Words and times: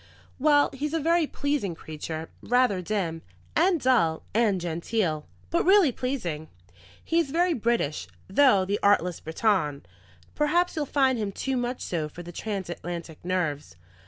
"Well, 0.39 0.71
he's 0.73 0.95
a 0.95 0.99
very 0.99 1.27
pleasing 1.27 1.75
creature, 1.75 2.31
rather 2.41 2.81
dim, 2.81 3.21
and 3.55 3.79
dull, 3.79 4.23
and 4.33 4.59
genteel, 4.59 5.27
but 5.51 5.63
really 5.63 5.91
pleasing. 5.91 6.47
He 7.05 7.19
is 7.19 7.29
very 7.29 7.53
British, 7.53 8.07
though, 8.27 8.65
the 8.65 8.79
artless 8.81 9.19
Briton! 9.19 9.85
Perhaps 10.33 10.75
you'll 10.75 10.87
find 10.87 11.19
him 11.19 11.31
too 11.31 11.55
much 11.55 11.81
so 11.83 12.09
for 12.09 12.23
the 12.23 12.31
transatlantic 12.31 13.23
nerves. 13.23 13.75